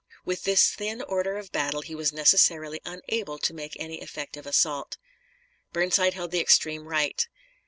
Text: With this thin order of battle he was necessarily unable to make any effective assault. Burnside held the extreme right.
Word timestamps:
With 0.25 0.45
this 0.45 0.71
thin 0.73 1.03
order 1.03 1.37
of 1.37 1.51
battle 1.51 1.83
he 1.83 1.93
was 1.93 2.11
necessarily 2.11 2.81
unable 2.85 3.37
to 3.37 3.53
make 3.53 3.77
any 3.79 4.01
effective 4.01 4.47
assault. 4.47 4.97
Burnside 5.73 6.15
held 6.15 6.31
the 6.31 6.41
extreme 6.41 6.87
right. 6.87 7.27